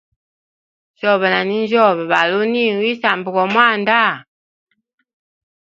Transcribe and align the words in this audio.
Shobe 0.99 1.27
na 1.33 1.41
ninjyobe 1.47 2.03
bali 2.11 2.33
uni 2.43 2.63
wisamba 2.79 3.27
go 3.35 3.43
mwanda. 3.51 4.01